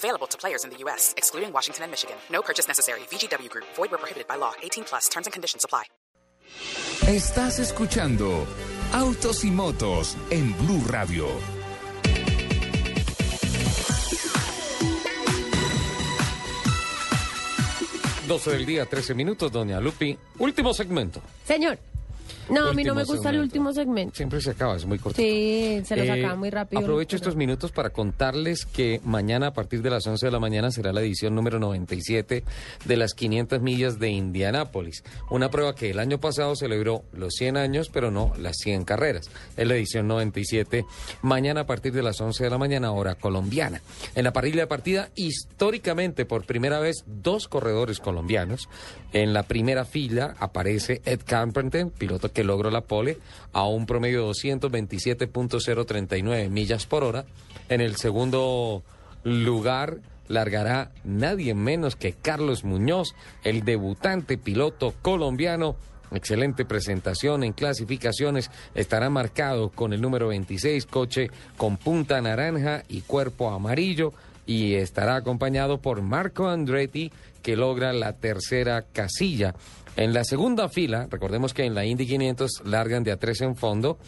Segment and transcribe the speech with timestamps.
[0.00, 2.16] Available to players in the U.S., excluding Washington and Michigan.
[2.32, 3.00] No purchase necessary.
[3.10, 3.66] VGW Group.
[3.76, 4.54] Void where prohibited by law.
[4.62, 5.08] 18 plus.
[5.10, 5.84] Terms and conditions apply.
[7.06, 8.46] Estás escuchando
[8.92, 11.26] Autos y Motos en Blue Radio.
[18.26, 20.16] Doce del día, 13 minutos, doña Lupi.
[20.38, 21.20] Último segmento.
[21.44, 21.78] Señor.
[22.48, 24.14] No, a mí no me gusta el último segmento.
[24.16, 25.16] Siempre se acaba, es muy corto.
[25.20, 26.80] Sí, se los Eh, acaba muy rápido.
[26.80, 30.70] Aprovecho estos minutos para contarles que mañana a partir de las 11 de la mañana
[30.70, 32.42] será la edición número 97
[32.84, 35.04] de las 500 millas de Indianápolis.
[35.30, 39.30] Una prueba que el año pasado celebró los 100 años, pero no las 100 carreras.
[39.56, 40.84] Es la edición 97,
[41.22, 43.80] mañana a partir de las 11 de la mañana, hora colombiana.
[44.14, 48.68] En la parrilla de partida, históricamente por primera vez, dos corredores colombianos.
[49.12, 53.18] En la primera fila aparece Ed Carpenter, piloto que logró la pole
[53.52, 57.24] a un promedio de 227.039 millas por hora.
[57.68, 58.82] En el segundo
[59.24, 63.14] lugar largará nadie menos que Carlos Muñoz,
[63.44, 65.76] el debutante piloto colombiano.
[66.12, 68.50] Excelente presentación en clasificaciones.
[68.74, 74.12] Estará marcado con el número 26, coche con punta naranja y cuerpo amarillo.
[74.46, 79.54] Y estará acompañado por Marco Andretti, que logra la tercera casilla.
[79.96, 83.56] En la segunda fila, recordemos que en la Indy 500 largan de a tres en
[83.56, 83.98] fondo,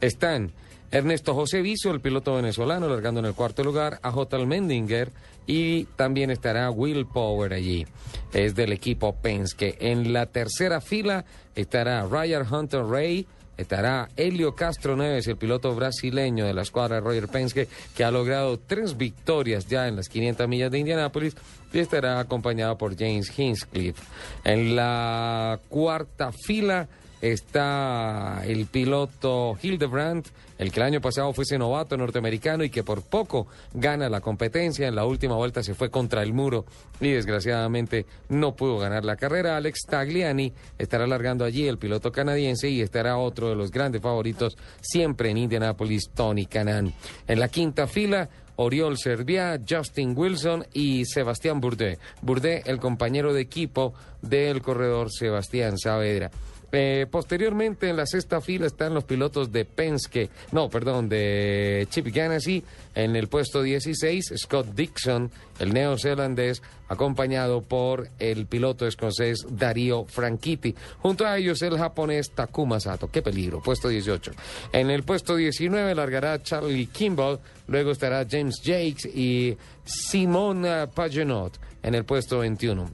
[0.00, 0.52] están
[0.90, 4.44] Ernesto José Viso, el piloto venezolano, largando en el cuarto lugar, a J.
[4.44, 5.10] Mendinger
[5.46, 7.86] y también estará Will Power allí.
[8.32, 9.76] Es del equipo Penske.
[9.80, 16.46] En la tercera fila estará Ryan Hunter Ray, estará Helio Castro Neves, el piloto brasileño
[16.46, 20.70] de la escuadra Roger Penske, que ha logrado tres victorias ya en las 500 millas
[20.70, 21.36] de Indianápolis
[21.72, 24.02] y estará acompañado por James Hinchcliffe.
[24.44, 26.88] En la cuarta fila
[27.22, 30.28] está el piloto Hildebrandt,
[30.58, 34.88] el que el año pasado fuese novato norteamericano y que por poco gana la competencia.
[34.88, 36.66] En la última vuelta se fue contra el muro
[37.00, 39.56] y desgraciadamente no pudo ganar la carrera.
[39.56, 44.58] Alex Tagliani estará largando allí el piloto canadiense y estará otro de los grandes favoritos
[44.80, 46.92] siempre en Indianapolis, Tony Canan.
[47.28, 51.98] En la quinta fila Oriol Serviá, Justin Wilson y Sebastián Bourdais.
[52.20, 56.30] Bourdais, el compañero de equipo del corredor Sebastián Saavedra.
[56.74, 62.06] Eh, posteriormente, en la sexta fila están los pilotos de Penske, no, perdón, de Chip
[62.06, 70.06] Ganassi, en el puesto 16, Scott Dixon, el neozelandés, acompañado por el piloto escocés Darío
[70.06, 70.74] Franchitti.
[71.00, 73.10] Junto a ellos, el japonés Takuma Sato.
[73.10, 74.32] Qué peligro, puesto 18.
[74.72, 81.94] En el puesto 19 largará Charlie Kimball, luego estará James Jakes y Simona Pagenot en
[81.94, 82.90] el puesto 21.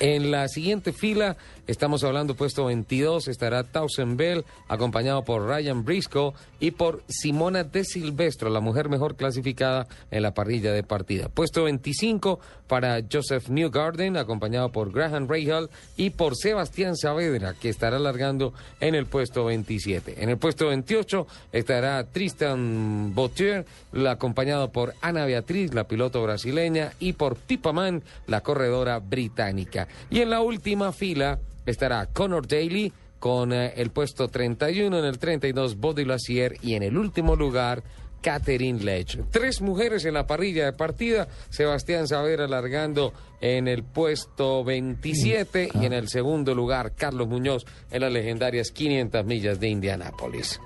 [0.00, 1.36] En la siguiente fila,
[1.68, 7.84] estamos hablando puesto 22, estará Towson Bell, acompañado por Ryan Briscoe y por Simona De
[7.84, 11.28] Silvestro, la mujer mejor clasificada en la parrilla de partida.
[11.28, 17.98] Puesto 25 para Joseph Newgarden, acompañado por Graham Rahal y por Sebastián Saavedra, que estará
[17.98, 20.22] largando en el puesto 27.
[20.22, 26.92] En el puesto 28 estará Tristan Bautier, la- acompañado por Ana Beatriz, la piloto brasileña,
[26.98, 29.86] y por Pippa Mann, la corredora británica.
[30.10, 31.38] Y en la última fila
[31.70, 36.82] estará Connor Daly con eh, el puesto 31, en el 32 Body Lassier y en
[36.82, 37.82] el último lugar
[38.20, 39.24] Catherine Lech.
[39.30, 41.28] Tres mujeres en la parrilla de partida.
[41.50, 48.00] Sebastián Saavedra largando en el puesto 27 y en el segundo lugar Carlos Muñoz en
[48.00, 50.60] las legendarias 500 millas de Indianápolis.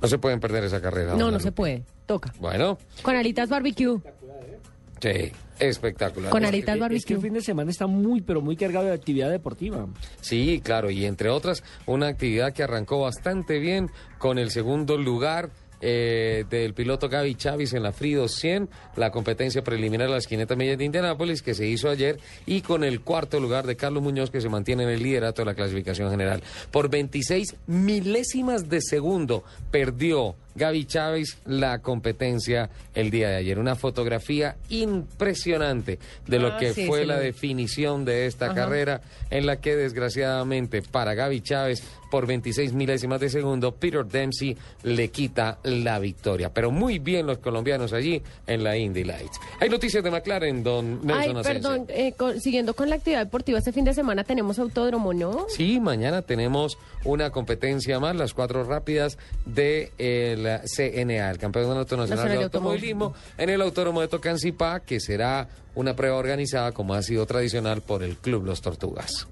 [0.00, 1.14] No se pueden perder esa carrera.
[1.14, 1.84] No, no se puede.
[2.06, 2.32] Toca.
[2.40, 4.00] Bueno, Con alitas barbecue.
[5.02, 6.30] Sí, espectacular.
[6.30, 7.16] Con alitas Es que barbecue.
[7.16, 9.86] el fin de semana está muy, pero muy cargado de actividad deportiva.
[10.20, 15.50] Sí, claro, y entre otras, una actividad que arrancó bastante bien con el segundo lugar
[15.84, 20.56] eh, del piloto Gaby Chávez en la Free 200, la competencia preliminar de las 500
[20.56, 24.30] millas de Indianápolis que se hizo ayer, y con el cuarto lugar de Carlos Muñoz
[24.30, 26.40] que se mantiene en el liderato de la clasificación general.
[26.70, 29.42] Por 26 milésimas de segundo
[29.72, 33.58] perdió Gaby Chávez la competencia el día de ayer.
[33.58, 39.00] Una fotografía impresionante de lo Ah, que sí, fue sí la definición de esta carrera
[39.30, 45.08] en la que desgraciadamente para Gaby Chávez por 26 milésimas de segundo Peter Dempsey le
[45.08, 46.52] quita la victoria.
[46.52, 49.40] Pero muy bien los colombianos allí en la Indy Lights.
[49.60, 51.70] Hay noticias de McLaren, don Ay, Nelson Asensio.
[51.70, 55.46] perdón, eh, con- siguiendo con la actividad deportiva, este fin de semana tenemos autódromo, ¿no?
[55.48, 59.16] Sí, mañana tenemos una competencia más, las cuatro rápidas
[59.46, 59.90] de
[60.46, 65.00] el CNA, el Campeonato Nacional Nacional de de Automovilismo, en el Autódromo de Tocancipá, que
[65.00, 69.28] será una prueba organizada como ha sido tradicional por el Club Los Tortugas.